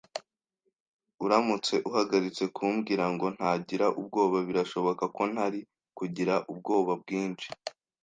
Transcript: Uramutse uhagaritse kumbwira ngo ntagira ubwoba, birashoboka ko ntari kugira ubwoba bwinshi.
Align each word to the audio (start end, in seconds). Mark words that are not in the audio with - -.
Uramutse 1.25 1.73
uhagaritse 1.89 2.43
kumbwira 2.55 3.05
ngo 3.13 3.27
ntagira 3.35 3.85
ubwoba, 3.99 4.37
birashoboka 4.47 5.03
ko 5.15 5.23
ntari 5.33 5.59
kugira 5.97 6.33
ubwoba 6.51 6.93
bwinshi. 7.01 7.47